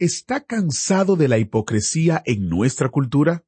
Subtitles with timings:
[0.00, 3.44] ¿Está cansado de la hipocresía en nuestra cultura?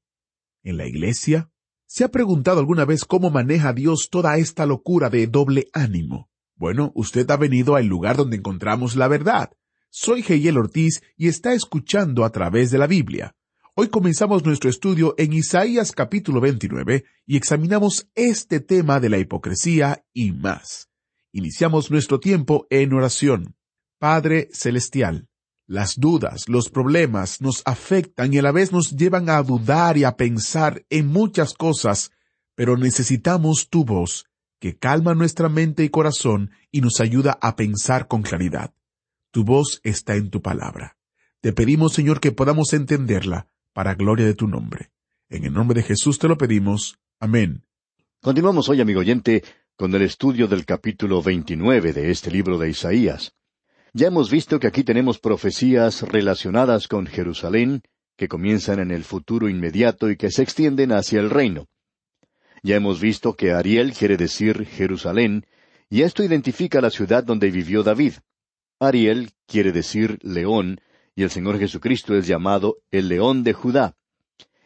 [0.64, 1.48] ¿En la iglesia?
[1.86, 6.28] ¿Se ha preguntado alguna vez cómo maneja Dios toda esta locura de doble ánimo?
[6.56, 9.52] Bueno, usted ha venido al lugar donde encontramos la verdad.
[9.90, 13.36] Soy Geyel Ortiz y está escuchando a través de la Biblia.
[13.76, 20.04] Hoy comenzamos nuestro estudio en Isaías capítulo 29 y examinamos este tema de la hipocresía
[20.12, 20.88] y más.
[21.30, 23.54] Iniciamos nuestro tiempo en oración.
[24.00, 25.29] Padre Celestial,
[25.70, 30.02] las dudas, los problemas nos afectan y a la vez nos llevan a dudar y
[30.02, 32.10] a pensar en muchas cosas,
[32.56, 34.26] pero necesitamos tu voz,
[34.58, 38.74] que calma nuestra mente y corazón y nos ayuda a pensar con claridad.
[39.30, 40.96] Tu voz está en tu palabra.
[41.40, 44.90] Te pedimos, Señor, que podamos entenderla para gloria de tu nombre.
[45.28, 46.98] En el nombre de Jesús te lo pedimos.
[47.20, 47.64] Amén.
[48.20, 49.44] Continuamos hoy, amigo oyente,
[49.76, 53.36] con el estudio del capítulo 29 de este libro de Isaías.
[53.92, 57.82] Ya hemos visto que aquí tenemos profecías relacionadas con Jerusalén,
[58.16, 61.66] que comienzan en el futuro inmediato y que se extienden hacia el reino.
[62.62, 65.44] Ya hemos visto que Ariel quiere decir Jerusalén,
[65.88, 68.14] y esto identifica la ciudad donde vivió David.
[68.78, 70.80] Ariel quiere decir león,
[71.16, 73.96] y el Señor Jesucristo es llamado el león de Judá.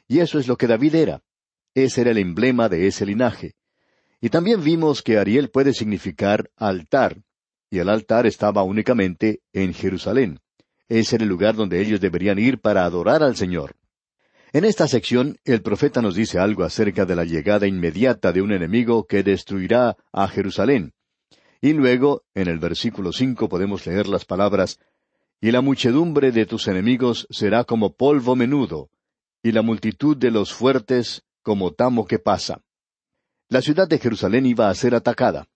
[0.07, 1.23] Y eso es lo que David era.
[1.75, 3.55] Ese era el emblema de ese linaje.
[4.21, 7.23] Y también vimos que Ariel puede significar altar,
[7.75, 10.39] y el altar estaba únicamente en Jerusalén.
[10.89, 13.75] Ese era el lugar donde ellos deberían ir para adorar al Señor.
[14.53, 18.53] En esta sección, el profeta nos dice algo acerca de la llegada inmediata de un
[18.53, 20.93] enemigo que destruirá a Jerusalén.
[21.61, 24.79] Y luego, en el versículo cinco podemos leer las palabras
[25.41, 28.89] Y la muchedumbre de tus enemigos será como polvo menudo,
[29.43, 32.63] y la multitud de los fuertes como tamo que pasa.
[33.49, 35.49] La ciudad de Jerusalén iba a ser atacada.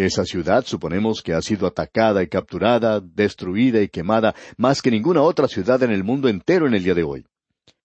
[0.00, 5.20] Esa ciudad suponemos que ha sido atacada y capturada, destruida y quemada más que ninguna
[5.20, 7.26] otra ciudad en el mundo entero en el día de hoy.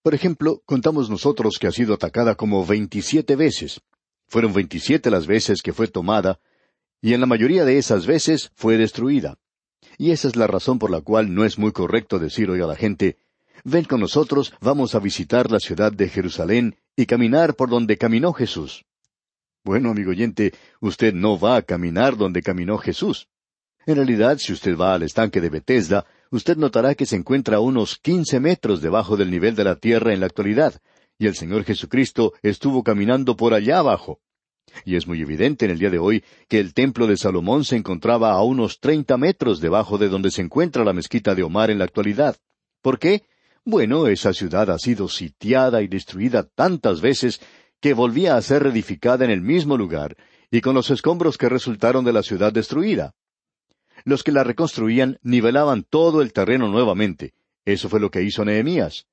[0.02, 3.82] Por ejemplo, contamos nosotros que ha sido atacada como veintisiete veces.
[4.30, 6.40] Fueron veintisiete las veces que fue tomada,
[7.02, 9.36] y en la mayoría de esas veces fue destruida.
[9.98, 12.66] Y esa es la razón por la cual no es muy correcto decir hoy a
[12.66, 13.18] la gente,
[13.66, 18.32] ven con nosotros, vamos a visitar la ciudad de Jerusalén y caminar por donde caminó
[18.32, 18.86] Jesús.
[19.66, 23.30] Bueno, amigo oyente, usted no va a caminar donde caminó Jesús.
[23.88, 27.62] En realidad, si usted va al estanque de Bethesda, usted notará que se encuentra a
[27.62, 30.80] unos quince metros debajo del nivel de la tierra en la actualidad,
[31.18, 34.20] y el Señor Jesucristo estuvo caminando por allá abajo.
[34.84, 37.76] Y es muy evidente en el día de hoy que el templo de Salomón se
[37.76, 41.80] encontraba a unos treinta metros debajo de donde se encuentra la mezquita de Omar en
[41.80, 42.38] la actualidad.
[42.84, 43.24] ¿Por qué?
[43.64, 47.42] Bueno, esa ciudad ha sido sitiada y destruida tantas veces
[47.86, 50.18] que volvía a ser reedificada en el mismo lugar
[50.50, 53.14] y con los escombros que resultaron de la ciudad destruida.
[54.06, 57.36] Los que la reconstruían nivelaban todo el terreno nuevamente.
[57.64, 59.06] Eso fue lo que hizo Nehemías.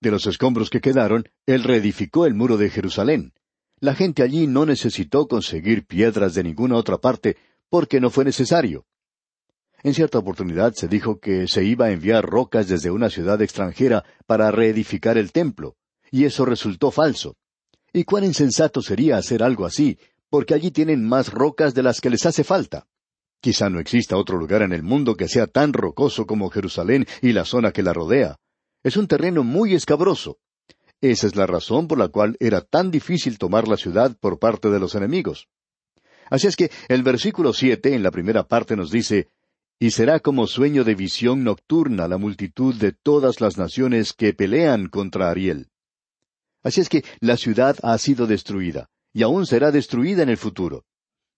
[0.00, 3.32] De los escombros que quedaron, él reedificó el muro de Jerusalén.
[3.80, 7.36] La gente allí no necesitó conseguir piedras de ninguna otra parte,
[7.68, 8.86] porque no fue necesario.
[9.82, 14.04] En cierta oportunidad se dijo que se iba a enviar rocas desde una ciudad extranjera
[14.28, 15.74] para reedificar el templo,
[16.12, 17.34] y eso resultó falso.
[17.92, 22.10] Y cuán insensato sería hacer algo así, porque allí tienen más rocas de las que
[22.10, 22.86] les hace falta.
[23.40, 27.32] Quizá no exista otro lugar en el mundo que sea tan rocoso como Jerusalén y
[27.32, 28.36] la zona que la rodea.
[28.82, 30.38] Es un terreno muy escabroso.
[31.00, 34.68] Esa es la razón por la cual era tan difícil tomar la ciudad por parte
[34.68, 35.48] de los enemigos.
[36.28, 39.28] Así es que el versículo siete en la primera parte nos dice
[39.78, 44.88] Y será como sueño de visión nocturna la multitud de todas las naciones que pelean
[44.88, 45.70] contra Ariel.
[46.62, 50.84] Así es que la ciudad ha sido destruida, y aún será destruida en el futuro.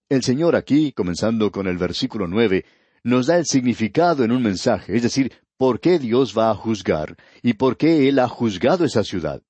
[0.09, 2.65] El Señor aquí, comenzando con el versículo nueve,
[3.03, 7.15] nos da el significado en un mensaje, es decir, por qué Dios va a juzgar
[7.41, 9.41] y por qué Él ha juzgado esa ciudad.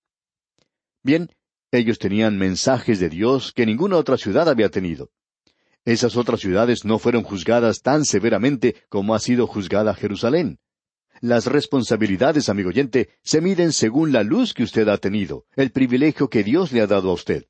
[1.04, 1.30] Bien,
[1.72, 5.10] ellos tenían mensajes de Dios que ninguna otra ciudad había tenido.
[5.86, 10.60] Esas otras ciudades no fueron juzgadas tan severamente como ha sido juzgada Jerusalén.
[11.24, 16.30] Las responsabilidades, amigo oyente, se miden según la luz que usted ha tenido, el privilegio
[16.30, 17.46] que Dios le ha dado a usted.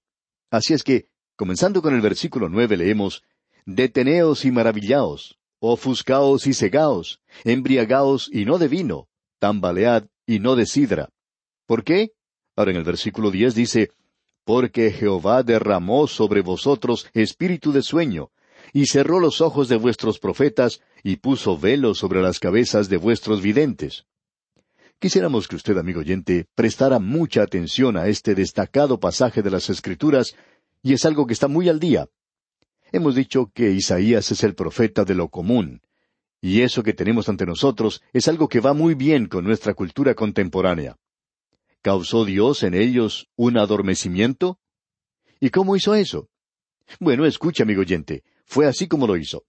[0.51, 3.23] Así es que, comenzando con el versículo nueve, leemos
[3.65, 9.07] Deteneos y maravillaos, ofuscaos y cegaos, embriagaos y no de vino,
[9.39, 11.09] tambalead y no de sidra.
[11.65, 12.11] ¿Por qué?
[12.55, 13.89] Ahora en el versículo diez dice,
[14.45, 18.29] Porque Jehová derramó sobre vosotros espíritu de sueño,
[18.71, 23.41] y cerró los ojos de vuestros profetas, y puso velo sobre las cabezas de vuestros
[23.41, 24.05] videntes.
[24.99, 30.33] Quisiéramos que usted, amigo oyente, prestara mucha atención a este destacado pasaje de las Escrituras,
[30.81, 32.07] y es algo que está muy al día.
[32.93, 35.81] Hemos dicho que Isaías es el profeta de lo común,
[36.39, 40.13] y eso que tenemos ante nosotros es algo que va muy bien con nuestra cultura
[40.13, 40.95] contemporánea.
[41.81, 44.57] ¿Causó Dios en ellos un adormecimiento?
[45.41, 46.29] ¿Y cómo hizo eso?
[47.01, 49.43] Bueno, escucha, amigo oyente, fue así como lo hizo.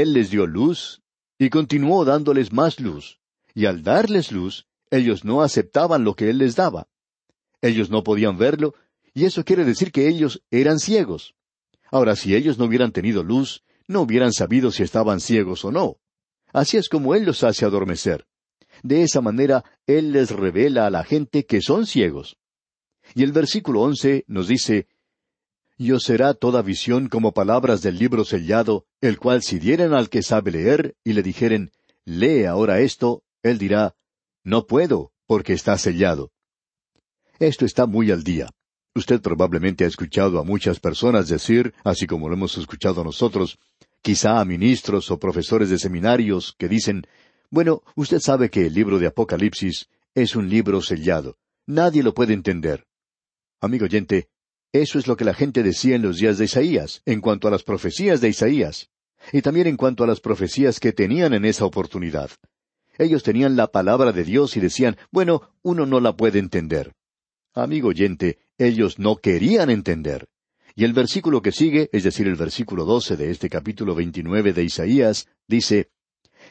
[0.00, 1.02] Él les dio luz
[1.38, 3.20] y continuó dándoles más luz.
[3.54, 6.88] Y al darles luz, ellos no aceptaban lo que Él les daba.
[7.62, 8.74] Ellos no podían verlo,
[9.14, 11.34] y eso quiere decir que ellos eran ciegos.
[11.90, 15.98] Ahora, si ellos no hubieran tenido luz, no hubieran sabido si estaban ciegos o no.
[16.52, 18.26] Así es como Él los hace adormecer.
[18.82, 22.36] De esa manera, Él les revela a la gente que son ciegos.
[23.14, 24.88] Y el versículo once nos dice,
[25.76, 30.08] y os será toda visión como palabras del libro sellado, el cual si dieren al
[30.08, 31.72] que sabe leer y le dijeren,
[32.04, 33.94] lee ahora esto, él dirá,
[34.44, 36.30] no puedo, porque está sellado.
[37.38, 38.50] Esto está muy al día.
[38.94, 43.58] Usted probablemente ha escuchado a muchas personas decir, así como lo hemos escuchado nosotros,
[44.02, 47.04] quizá a ministros o profesores de seminarios que dicen,
[47.50, 51.38] bueno, usted sabe que el libro de Apocalipsis es un libro sellado.
[51.66, 52.86] Nadie lo puede entender.
[53.60, 54.28] Amigo oyente,
[54.74, 57.50] eso es lo que la gente decía en los días de Isaías, en cuanto a
[57.52, 58.90] las profecías de Isaías,
[59.32, 62.32] y también en cuanto a las profecías que tenían en esa oportunidad.
[62.98, 66.92] Ellos tenían la palabra de Dios y decían, bueno, uno no la puede entender.
[67.54, 70.26] Amigo oyente, ellos no querían entender.
[70.74, 74.64] Y el versículo que sigue, es decir, el versículo doce de este capítulo veintinueve de
[74.64, 75.90] Isaías, dice,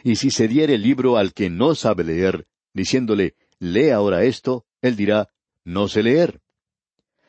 [0.01, 4.65] Y si se diere el libro al que no sabe leer, diciéndole, lee ahora esto,
[4.81, 5.27] él dirá,
[5.65, 6.39] no sé leer.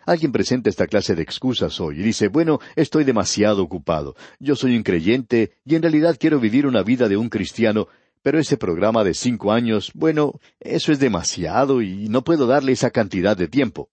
[0.06, 4.76] Alguien presenta esta clase de excusas hoy y dice, bueno, estoy demasiado ocupado, yo soy
[4.76, 7.88] un creyente y en realidad quiero vivir una vida de un cristiano,
[8.22, 12.90] pero ese programa de cinco años, bueno, eso es demasiado y no puedo darle esa
[12.90, 13.90] cantidad de tiempo.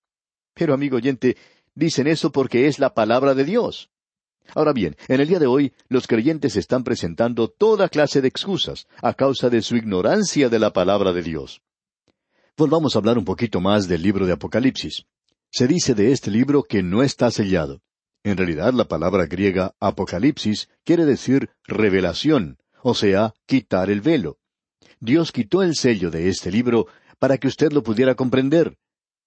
[0.54, 1.38] Pero amigo oyente,
[1.76, 3.90] dicen eso porque es la palabra de Dios.
[4.54, 8.88] Ahora bien, en el día de hoy los creyentes están presentando toda clase de excusas
[9.02, 11.62] a causa de su ignorancia de la palabra de Dios.
[12.58, 15.06] Volvamos a hablar un poquito más del libro de Apocalipsis.
[15.54, 17.82] Se dice de este libro que no está sellado.
[18.24, 24.38] En realidad la palabra griega Apocalipsis quiere decir revelación, o sea, quitar el velo.
[25.02, 26.88] Dios quitó el sello de este libro
[27.20, 28.78] para que usted lo pudiera comprender.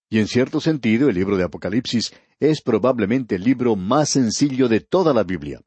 [0.09, 4.81] Y en cierto sentido el libro de Apocalipsis es probablemente el libro más sencillo de
[4.81, 5.61] toda la Biblia.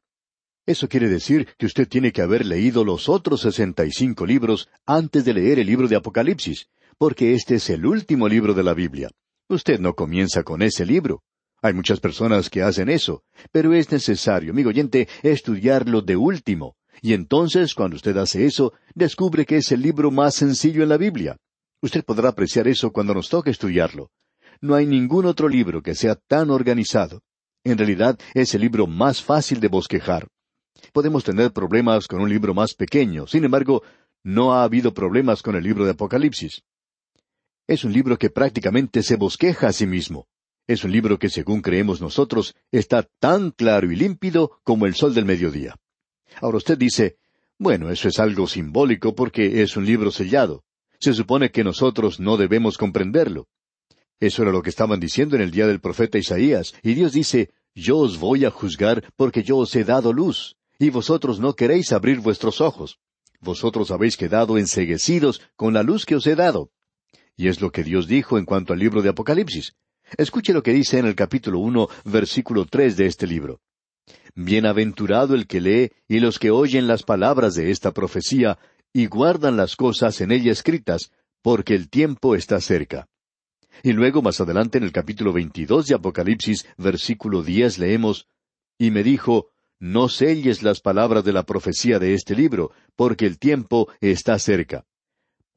[0.66, 4.68] Eso quiere decir que usted tiene que haber leído los otros sesenta y cinco libros
[4.86, 6.68] antes de leer el libro de Apocalipsis,
[6.98, 9.08] porque este es el último libro de la Biblia.
[9.50, 11.22] Usted no comienza con ese libro.
[11.62, 16.76] Hay muchas personas que hacen eso, pero es necesario, amigo oyente, estudiarlo de último.
[17.00, 20.98] Y entonces, cuando usted hace eso, descubre que es el libro más sencillo en la
[20.98, 21.38] Biblia.
[21.80, 24.10] Usted podrá apreciar eso cuando nos toque estudiarlo.
[24.60, 27.22] No hay ningún otro libro que sea tan organizado.
[27.64, 30.28] En realidad, es el libro más fácil de bosquejar.
[30.92, 33.82] Podemos tener problemas con un libro más pequeño, sin embargo,
[34.22, 36.62] no ha habido problemas con el libro de Apocalipsis.
[37.68, 40.26] Es un libro que prácticamente se bosqueja a sí mismo.
[40.66, 45.14] Es un libro que, según creemos nosotros, está tan claro y límpido como el sol
[45.14, 45.76] del mediodía.
[46.40, 47.18] Ahora usted dice,
[47.58, 50.64] bueno, eso es algo simbólico porque es un libro sellado.
[50.98, 53.48] Se supone que nosotros no debemos comprenderlo.
[54.18, 57.50] Eso era lo que estaban diciendo en el día del profeta Isaías, y Dios dice,
[57.74, 61.92] Yo os voy a juzgar porque yo os he dado luz, y vosotros no queréis
[61.92, 62.98] abrir vuestros ojos.
[63.40, 66.70] Vosotros habéis quedado enseguecidos con la luz que os he dado.
[67.38, 69.76] Y es lo que Dios dijo en cuanto al libro de Apocalipsis.
[70.16, 73.60] Escuche lo que dice en el capítulo uno, versículo tres de este libro.
[74.34, 78.58] Bienaventurado el que lee y los que oyen las palabras de esta profecía
[78.92, 83.08] y guardan las cosas en ella escritas, porque el tiempo está cerca.
[83.84, 88.26] Y luego más adelante en el capítulo veintidós de Apocalipsis, versículo diez, leemos
[88.80, 93.38] Y me dijo, No selles las palabras de la profecía de este libro, porque el
[93.38, 94.84] tiempo está cerca.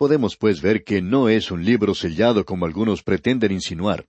[0.02, 4.08] Podemos pues ver que no es un libro sellado como algunos pretenden insinuar.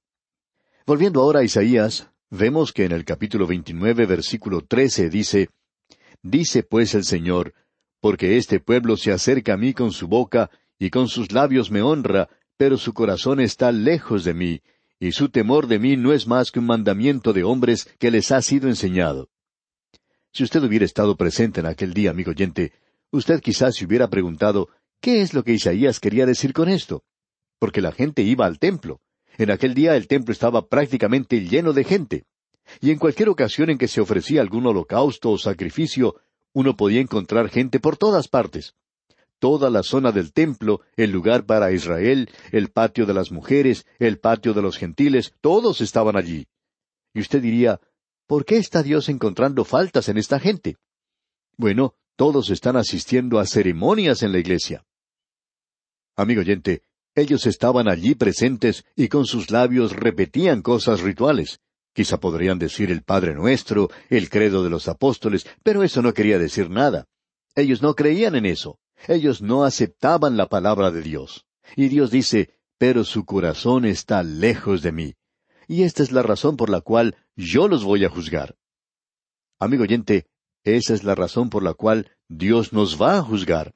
[0.86, 5.50] Volviendo ahora a Isaías, vemos que en el capítulo 29, versículo 13 dice,
[6.22, 7.52] Dice pues el Señor,
[8.00, 11.82] porque este pueblo se acerca a mí con su boca, y con sus labios me
[11.82, 14.62] honra, pero su corazón está lejos de mí,
[14.98, 18.32] y su temor de mí no es más que un mandamiento de hombres que les
[18.32, 19.28] ha sido enseñado.
[20.32, 22.72] Si usted hubiera estado presente en aquel día, amigo oyente,
[23.14, 24.70] Usted quizás se hubiera preguntado,
[25.02, 27.04] ¿qué es lo que Isaías quería decir con esto?
[27.58, 29.00] Porque la gente iba al templo.
[29.36, 32.24] En aquel día el templo estaba prácticamente lleno de gente.
[32.80, 36.16] Y en cualquier ocasión en que se ofrecía algún holocausto o sacrificio,
[36.54, 38.74] uno podía encontrar gente por todas partes.
[39.40, 44.20] Toda la zona del templo, el lugar para Israel, el patio de las mujeres, el
[44.20, 46.46] patio de los gentiles, todos estaban allí.
[47.12, 47.80] Y usted diría,
[48.28, 50.76] ¿por qué está Dios encontrando faltas en esta gente?
[51.56, 54.84] Bueno, todos están asistiendo a ceremonias en la iglesia.
[56.16, 56.82] Amigo oyente,
[57.14, 61.60] ellos estaban allí presentes y con sus labios repetían cosas rituales.
[61.94, 66.38] Quizá podrían decir el Padre Nuestro, el credo de los apóstoles, pero eso no quería
[66.38, 67.06] decir nada.
[67.54, 68.78] Ellos no creían en eso.
[69.08, 71.44] Ellos no aceptaban la palabra de Dios.
[71.76, 75.14] Y Dios dice, pero su corazón está lejos de mí.
[75.68, 78.56] Y esta es la razón por la cual yo los voy a juzgar.
[79.58, 80.26] Amigo oyente,
[80.64, 83.74] esa es la razón por la cual Dios nos va a juzgar.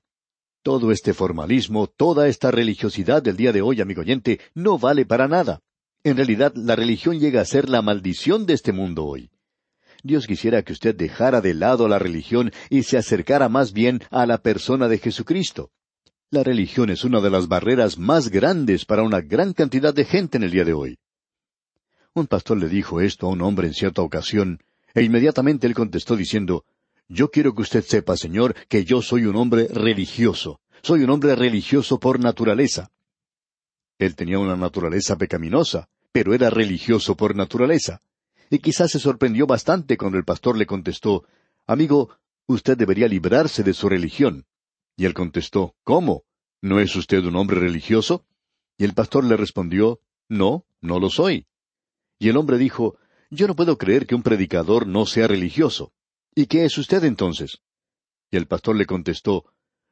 [0.66, 5.28] Todo este formalismo, toda esta religiosidad del día de hoy, amigo oyente, no vale para
[5.28, 5.60] nada.
[6.02, 9.30] En realidad, la religión llega a ser la maldición de este mundo hoy.
[10.02, 14.26] Dios quisiera que usted dejara de lado la religión y se acercara más bien a
[14.26, 15.70] la persona de Jesucristo.
[16.32, 20.36] La religión es una de las barreras más grandes para una gran cantidad de gente
[20.36, 20.98] en el día de hoy.
[22.12, 24.58] Un pastor le dijo esto a un hombre en cierta ocasión,
[24.94, 26.64] e inmediatamente él contestó diciendo,
[27.08, 30.60] Yo quiero que usted sepa, Señor, que yo soy un hombre religioso.
[30.82, 32.90] Soy un hombre religioso por naturaleza.
[33.98, 38.00] Él tenía una naturaleza pecaminosa, pero era religioso por naturaleza.
[38.50, 41.24] Y quizás se sorprendió bastante cuando el pastor le contestó,
[41.66, 42.10] Amigo,
[42.46, 44.44] usted debería librarse de su religión.
[44.96, 46.24] Y él contestó, ¿Cómo?
[46.60, 48.24] ¿No es usted un hombre religioso?
[48.78, 51.46] Y el pastor le respondió, No, no lo soy.
[52.18, 52.96] Y el hombre dijo,
[53.30, 55.92] Yo no puedo creer que un predicador no sea religioso.
[56.38, 57.62] ¿Y qué es usted entonces?
[58.30, 59.46] Y el pastor le contestó,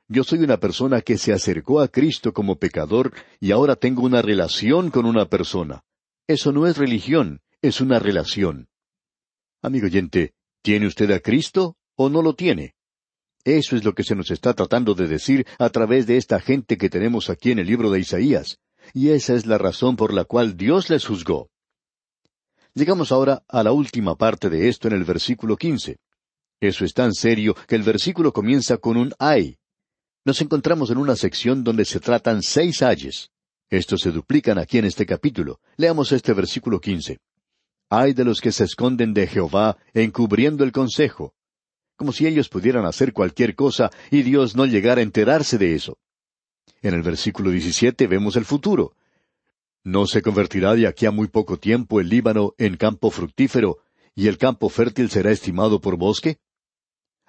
[0.09, 4.21] Yo soy una persona que se acercó a Cristo como pecador y ahora tengo una
[4.21, 5.85] relación con una persona.
[6.29, 8.69] Eso no es religión, es una relación.
[9.63, 12.75] Amigo oyente, ¿tiene usted a Cristo o no lo tiene?
[13.45, 16.77] Eso es lo que se nos está tratando de decir a través de esta gente
[16.77, 18.59] que tenemos aquí en el libro de Isaías,
[18.93, 21.49] y esa es la razón por la cual Dios les juzgó.
[22.75, 26.01] Llegamos ahora a la última parte de esto en el versículo quince.
[26.61, 29.59] Eso es tan serio que el versículo comienza con un ay.
[30.25, 33.31] Nos encontramos en una sección donde se tratan seis ayes.
[33.69, 35.61] Estos se duplican aquí en este capítulo.
[35.77, 37.19] Leamos este versículo quince.
[37.91, 41.35] Hay de los que se esconden de Jehová encubriendo el consejo.
[41.97, 45.99] Como si ellos pudieran hacer cualquier cosa y Dios no llegara a enterarse de eso.
[46.83, 48.95] En el versículo diecisiete vemos el futuro.
[49.83, 53.79] ¿No se convertirá de aquí a muy poco tiempo el Líbano en campo fructífero
[54.15, 56.39] y el campo fértil será estimado por bosque?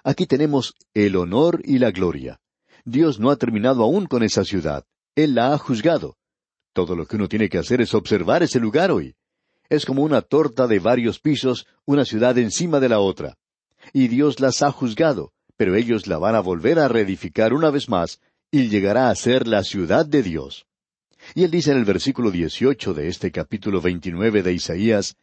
[0.06, 2.38] Aquí tenemos el honor y la gloria.
[2.84, 4.84] Dios no ha terminado aún con esa ciudad.
[5.16, 6.16] Él la ha juzgado.
[6.72, 9.16] Todo lo que uno tiene que hacer es observar ese lugar hoy.
[9.68, 13.36] Es como una torta de varios pisos, una ciudad encima de la otra.
[13.92, 17.88] Y Dios las ha juzgado, pero ellos la van a volver a reedificar una vez
[17.88, 18.20] más,
[18.52, 20.66] y llegará a ser la ciudad de Dios.
[21.34, 25.16] Y él dice en el versículo dieciocho de este capítulo veintinueve de Isaías,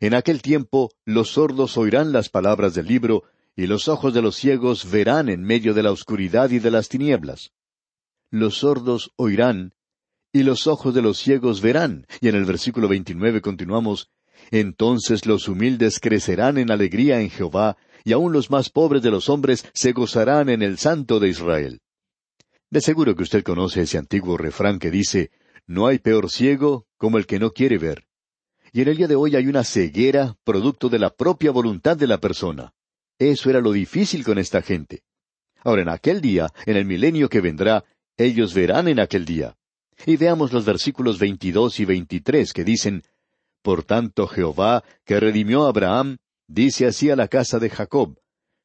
[0.00, 3.24] En aquel tiempo los sordos oirán las palabras del libro,
[3.56, 6.88] y los ojos de los ciegos verán en medio de la oscuridad y de las
[6.88, 7.52] tinieblas.
[8.30, 9.72] Los sordos oirán,
[10.30, 12.06] y los ojos de los ciegos verán.
[12.20, 14.10] Y en el versículo veintinueve continuamos,
[14.50, 19.30] Entonces los humildes crecerán en alegría en Jehová, y aun los más pobres de los
[19.30, 21.80] hombres se gozarán en el Santo de Israel.
[22.68, 25.30] De seguro que usted conoce ese antiguo refrán que dice,
[25.66, 28.04] No hay peor ciego como el que no quiere ver.
[28.72, 32.06] Y en el día de hoy hay una ceguera producto de la propia voluntad de
[32.06, 32.74] la persona.
[33.18, 35.02] Eso era lo difícil con esta gente.
[35.64, 37.84] Ahora, en aquel día, en el milenio que vendrá,
[38.16, 39.56] ellos verán en aquel día.
[40.04, 43.02] Y veamos los versículos veintidós y veintitrés que dicen,
[43.62, 48.18] Por tanto Jehová, que redimió a Abraham, dice así a la casa de Jacob,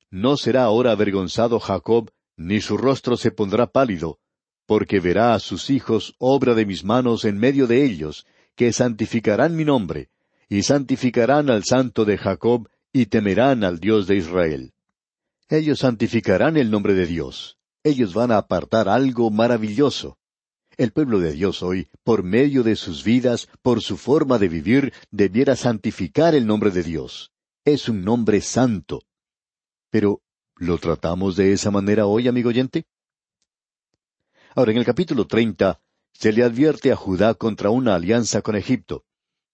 [0.09, 4.19] No será ahora avergonzado Jacob, ni su rostro se pondrá pálido,
[4.65, 9.55] porque verá a sus hijos obra de mis manos en medio de ellos, que santificarán
[9.55, 10.09] mi nombre,
[10.49, 14.73] y santificarán al santo de Jacob, y temerán al Dios de Israel.
[15.49, 17.57] Ellos santificarán el nombre de Dios.
[17.83, 20.17] Ellos van a apartar algo maravilloso.
[20.77, 24.93] El pueblo de Dios hoy, por medio de sus vidas, por su forma de vivir,
[25.09, 27.31] debiera santificar el nombre de Dios.
[27.65, 29.03] Es un nombre santo.
[29.89, 30.21] Pero,
[30.55, 32.85] ¿lo tratamos de esa manera hoy, amigo oyente?
[34.55, 35.81] Ahora, en el capítulo treinta,
[36.13, 39.03] se le advierte a Judá contra una alianza con Egipto.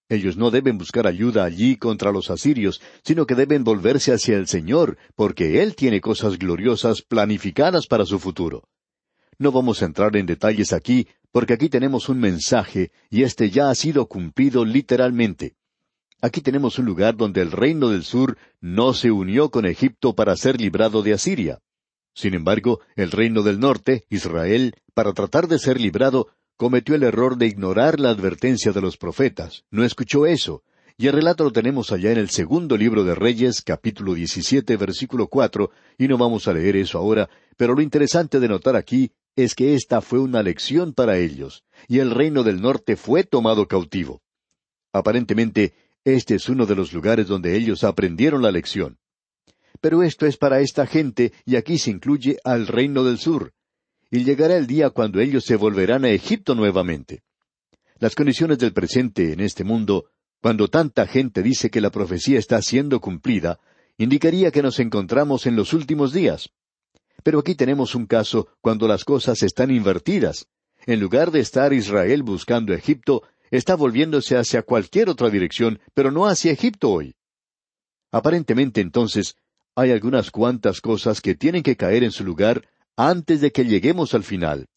[0.09, 4.47] Ellos no deben buscar ayuda allí contra los asirios, sino que deben volverse hacia el
[4.47, 8.69] Señor, porque Él tiene cosas gloriosas planificadas para su futuro.
[9.37, 13.69] No vamos a entrar en detalles aquí, porque aquí tenemos un mensaje, y este ya
[13.69, 15.55] ha sido cumplido literalmente.
[16.21, 20.35] Aquí tenemos un lugar donde el reino del sur no se unió con Egipto para
[20.35, 21.59] ser librado de Asiria.
[22.15, 27.37] Sin embargo, el reino del norte, Israel, para tratar de ser librado, cometió el error
[27.37, 29.63] de ignorar la advertencia de los profetas.
[29.69, 30.63] No escuchó eso.
[30.97, 35.27] Y el relato lo tenemos allá en el segundo libro de Reyes, capítulo 17, versículo
[35.27, 39.53] cuatro, y no vamos a leer eso ahora, pero lo interesante de notar aquí es
[39.53, 44.23] que esta fue una lección para ellos, y el reino del norte fue tomado cautivo.
[44.91, 48.97] Aparentemente, este es uno de los lugares donde ellos aprendieron la lección.
[49.79, 53.53] Pero esto es para esta gente, y aquí se incluye al reino del sur
[54.09, 57.23] y llegará el día cuando ellos se volverán a Egipto nuevamente.
[57.99, 60.11] Las condiciones del presente en este mundo,
[60.41, 63.59] cuando tanta gente dice que la profecía está siendo cumplida,
[63.97, 66.49] indicaría que nos encontramos en los últimos días.
[67.23, 70.47] Pero aquí tenemos un caso cuando las cosas están invertidas.
[70.85, 76.27] En lugar de estar Israel buscando Egipto, está volviéndose hacia cualquier otra dirección, pero no
[76.27, 77.15] hacia Egipto hoy.
[78.11, 79.35] Aparentemente entonces,
[79.75, 84.15] hay algunas cuantas cosas que tienen que caer en su lugar antes de que lleguemos
[84.15, 84.67] al final.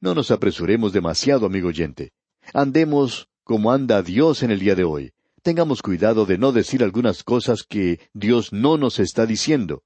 [0.00, 2.12] No nos apresuremos demasiado, amigo oyente.
[2.52, 5.12] Andemos como anda Dios en el día de hoy.
[5.42, 9.82] Tengamos cuidado de no decir algunas cosas que Dios no nos está diciendo.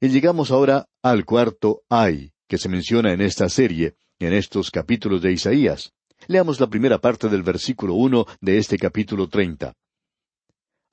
[0.00, 5.22] Y llegamos ahora al cuarto ay, que se menciona en esta serie, en estos capítulos
[5.22, 5.92] de Isaías.
[6.28, 9.74] Leamos la primera parte del versículo uno de este capítulo treinta.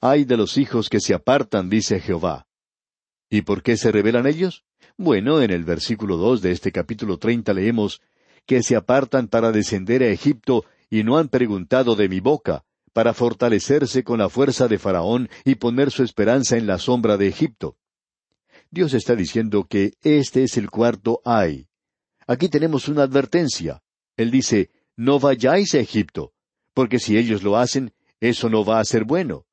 [0.02, 2.48] Ay de los hijos que se apartan, dice Jehová.
[3.30, 4.64] ¿Y por qué se rebelan ellos?
[4.98, 8.02] Bueno, en el versículo dos de este capítulo treinta leemos
[8.46, 13.14] que se apartan para descender a Egipto y no han preguntado de mi boca, para
[13.14, 17.76] fortalecerse con la fuerza de Faraón y poner su esperanza en la sombra de Egipto.
[18.72, 21.68] Dios está diciendo que este es el cuarto ay.
[22.26, 23.82] Aquí tenemos una advertencia.
[24.16, 26.32] Él dice, no vayáis a Egipto,
[26.74, 29.46] porque si ellos lo hacen, eso no va a ser bueno.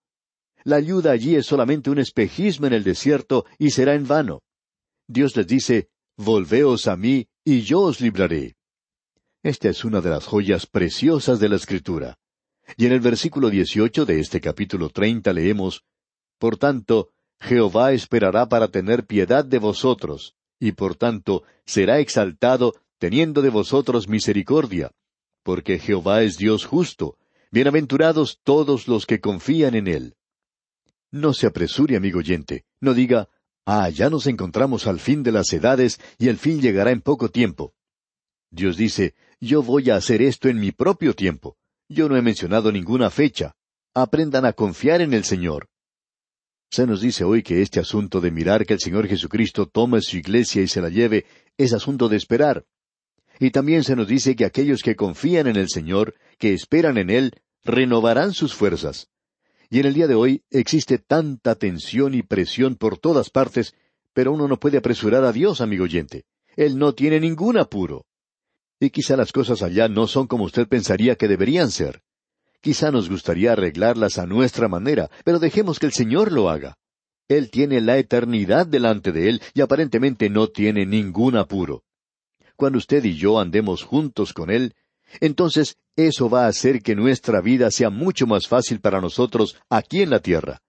[0.63, 4.45] La ayuda allí es solamente un espejismo en el desierto y será en vano.
[5.13, 8.57] Dios les dice, Volveos a mí, y yo os libraré.
[9.43, 12.19] Esta es una de las joyas preciosas de la Escritura.
[12.77, 15.85] Y en el versículo dieciocho de este capítulo treinta leemos,
[16.39, 23.43] Por tanto, Jehová esperará para tener piedad de vosotros, y por tanto será exaltado teniendo
[23.43, 24.93] de vosotros misericordia,
[25.43, 27.19] porque Jehová es Dios justo,
[27.51, 30.15] bienaventurados todos los que confían en él.
[31.11, 33.29] No se apresure, amigo oyente, no diga,
[33.65, 37.29] Ah, ya nos encontramos al fin de las edades y el fin llegará en poco
[37.29, 37.75] tiempo.
[38.51, 41.57] Dios dice, yo voy a hacer esto en mi propio tiempo.
[41.89, 43.55] Yo no he mencionado ninguna fecha.
[43.95, 45.69] Aprendan a confiar en el Señor.
[46.71, 50.17] Se nos dice hoy que este asunto de mirar que el Señor Jesucristo tome su
[50.17, 51.27] iglesia y se la lleve
[51.59, 52.65] es asunto de esperar.
[53.39, 57.11] Y también se nos dice que aquellos que confían en el Señor, que esperan en
[57.11, 59.12] Él, renovarán sus fuerzas.
[59.73, 63.75] Y en el día de hoy existe tanta tensión y presión por todas partes,
[64.13, 66.27] pero uno no puede apresurar a Dios, amigo oyente.
[66.57, 68.05] Él no tiene ningún apuro.
[68.79, 72.03] Y quizá las cosas allá no son como usted pensaría que deberían ser.
[72.61, 76.77] Quizá nos gustaría arreglarlas a nuestra manera, pero dejemos que el Señor lo haga.
[77.27, 81.83] Él tiene la eternidad delante de Él y aparentemente no tiene ningún apuro.
[82.57, 84.75] Cuando usted y yo andemos juntos con Él,
[85.21, 90.03] entonces eso va a hacer que nuestra vida sea mucho más fácil para nosotros aquí
[90.03, 90.63] en la tierra.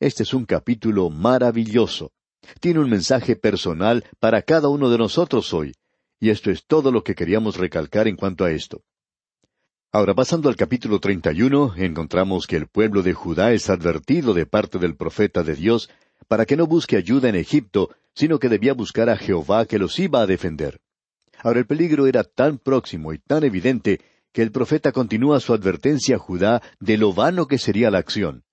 [0.00, 2.12] Este es un capítulo maravilloso.
[2.60, 5.74] Tiene un mensaje personal para cada uno de nosotros hoy.
[6.20, 8.82] Y esto es todo lo que queríamos recalcar en cuanto a esto.
[9.90, 14.78] Ahora, pasando al capítulo 31, encontramos que el pueblo de Judá es advertido de parte
[14.78, 15.88] del profeta de Dios
[16.28, 19.98] para que no busque ayuda en Egipto, sino que debía buscar a Jehová que los
[19.98, 20.80] iba a defender.
[21.42, 24.00] Ahora el peligro era tan próximo y tan evidente
[24.32, 28.44] que el profeta continúa su advertencia a Judá de lo vano que sería la acción.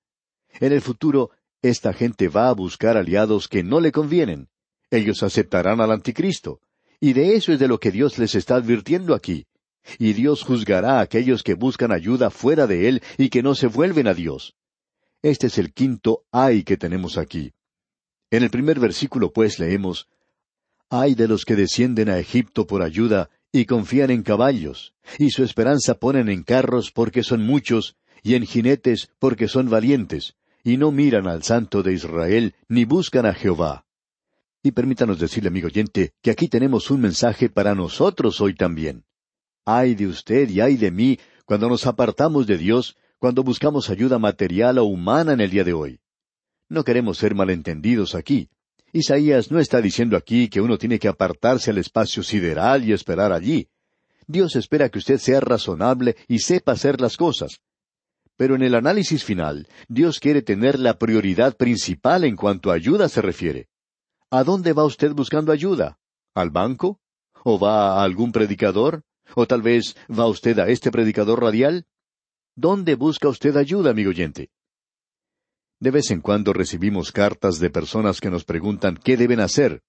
[0.60, 4.50] En el futuro, esta gente va a buscar aliados que no le convienen.
[4.91, 6.62] Ellos aceptarán al anticristo.
[7.00, 9.48] Y de eso es de lo que Dios les está advirtiendo aquí.
[10.00, 13.67] Y Dios juzgará a aquellos que buscan ayuda fuera de Él y que no se
[13.67, 14.56] vuelven a Dios.
[15.21, 17.54] Este es el quinto ay que tenemos aquí.
[18.32, 20.08] En el primer versículo, pues, leemos,
[20.89, 25.43] Ay de los que descienden a Egipto por ayuda y confían en caballos, y su
[25.43, 30.91] esperanza ponen en carros porque son muchos, y en jinetes porque son valientes, y no
[30.91, 33.86] miran al Santo de Israel, ni buscan a Jehová.
[34.62, 39.06] Y permítanos decirle, amigo oyente, que aquí tenemos un mensaje para nosotros hoy también.
[39.63, 44.19] Ay de usted y ay de mí cuando nos apartamos de Dios, cuando buscamos ayuda
[44.19, 46.00] material o humana en el día de hoy.
[46.67, 48.50] No queremos ser malentendidos aquí.
[48.95, 53.34] Isaías no está diciendo aquí que uno tiene que apartarse al espacio sideral y esperar
[53.34, 53.67] allí.
[54.25, 57.60] Dios espera que usted sea razonable y sepa hacer las cosas.
[58.38, 63.10] Pero en el análisis final, Dios quiere tener la prioridad principal en cuanto a ayuda
[63.10, 63.67] se refiere.
[64.31, 65.99] ¿A dónde va usted buscando ayuda?
[66.34, 67.01] ¿Al banco?
[67.43, 69.03] ¿O va a algún predicador?
[69.36, 71.86] ¿O tal vez va usted a este predicador radial?
[72.55, 74.51] ¿Dónde busca usted ayuda, amigo oyente?
[75.86, 79.84] De vez en cuando recibimos cartas de personas que nos preguntan qué deben hacer.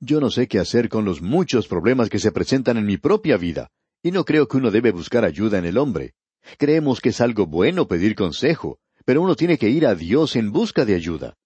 [0.00, 3.38] Yo no sé qué hacer con los muchos problemas que se presentan en mi propia
[3.38, 3.70] vida,
[4.02, 6.12] y no creo que uno debe buscar ayuda en el hombre.
[6.58, 10.52] Creemos que es algo bueno pedir consejo, pero uno tiene que ir a Dios en
[10.52, 11.38] busca de ayuda.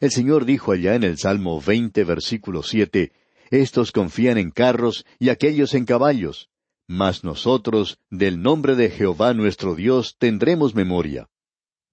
[0.00, 3.12] El Señor dijo allá en el Salmo veinte, versículo siete,
[3.52, 6.48] Estos confían en carros y aquellos en caballos,
[6.88, 11.28] mas nosotros, del nombre de Jehová nuestro Dios, tendremos memoria.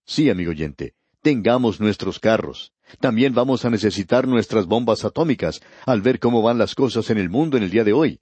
[0.10, 2.72] Sí, amigo oyente, tengamos nuestros carros.
[3.02, 7.30] También vamos a necesitar nuestras bombas atómicas al ver cómo van las cosas en el
[7.30, 8.22] mundo en el día de hoy.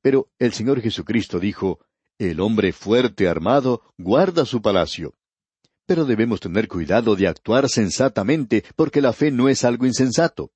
[0.00, 1.80] Pero el Señor Jesucristo dijo,
[2.18, 5.14] El hombre fuerte armado guarda su palacio.
[5.86, 10.52] Pero debemos tener cuidado de actuar sensatamente, porque la fe no es algo insensato.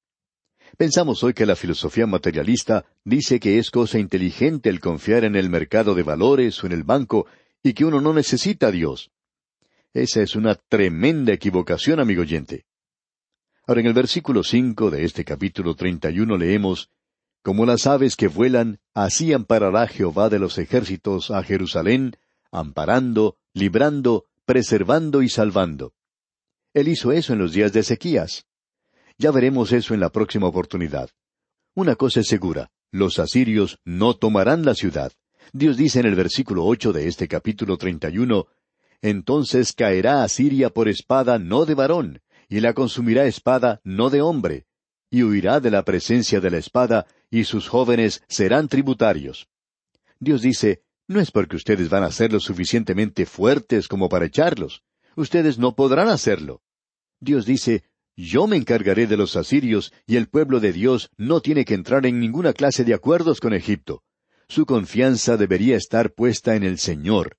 [0.76, 5.50] Pensamos hoy que la filosofía materialista dice que es cosa inteligente el confiar en el
[5.50, 7.26] mercado de valores o en el banco
[7.64, 9.10] y que uno no necesita a Dios.
[9.94, 12.64] Esa es una tremenda equivocación, amigo oyente.
[13.66, 16.88] Ahora en el versículo cinco de este capítulo treinta y uno leemos
[17.42, 22.16] Como las aves que vuelan, así amparará Jehová de los ejércitos a Jerusalén,
[22.50, 25.92] amparando, librando, preservando y salvando.
[26.72, 28.46] Él hizo eso en los días de Ezequías.
[29.18, 31.10] Ya veremos eso en la próxima oportunidad.
[31.74, 35.12] Una cosa es segura, los asirios no tomarán la ciudad.
[35.52, 38.46] Dios dice en el versículo ocho de este capítulo treinta y uno,
[39.02, 44.66] Entonces caerá Asiria por espada no de varón, y la consumirá espada no de hombre,
[45.10, 49.48] y huirá de la presencia de la espada, y sus jóvenes serán tributarios.
[50.20, 54.82] Dios dice, no es porque ustedes van a ser lo suficientemente fuertes como para echarlos.
[55.16, 56.62] Ustedes no podrán hacerlo.
[57.20, 57.82] Dios dice,
[58.16, 62.06] yo me encargaré de los asirios, y el pueblo de Dios no tiene que entrar
[62.06, 64.04] en ninguna clase de acuerdos con Egipto.
[64.48, 67.36] Su confianza debería estar puesta en el Señor.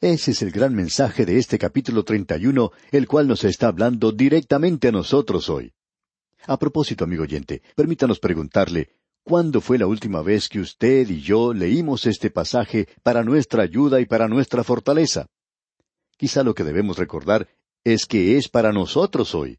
[0.00, 4.88] Ese es el gran mensaje de este capítulo 31, el cual nos está hablando directamente
[4.88, 5.74] a nosotros hoy.
[6.46, 8.88] A propósito, amigo oyente, permítanos preguntarle,
[9.22, 14.00] ¿Cuándo fue la última vez que usted y yo leímos este pasaje para nuestra ayuda
[14.00, 15.26] y para nuestra fortaleza?
[16.16, 17.48] Quizá lo que debemos recordar
[17.84, 19.58] es que es para nosotros hoy.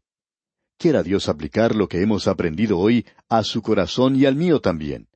[0.76, 5.06] Quiera Dios aplicar lo que hemos aprendido hoy a su corazón y al mío también.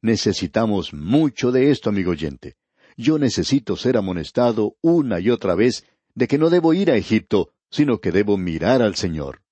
[0.00, 2.56] Necesitamos mucho de esto, amigo oyente.
[2.96, 7.52] Yo necesito ser amonestado una y otra vez de que no debo ir a Egipto,
[7.70, 9.42] sino que debo mirar al Señor.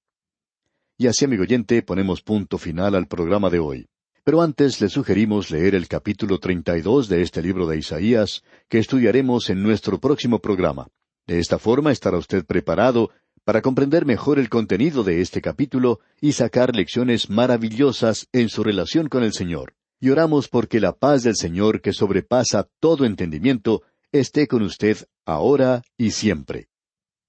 [0.97, 3.87] Y así, amigo oyente, ponemos punto final al programa de hoy.
[4.23, 9.51] Pero antes le sugerimos leer el capítulo 32 de este libro de Isaías, que estudiaremos
[9.51, 10.89] en nuestro próximo programa.
[11.27, 13.11] De esta forma estará usted preparado
[13.45, 19.09] para comprender mejor el contenido de este capítulo y sacar lecciones maravillosas en su relación
[19.09, 19.75] con el Señor.
[20.05, 23.81] Y oramos porque la paz del Señor, que sobrepasa todo entendimiento,
[24.13, 26.69] esté con usted ahora y siempre.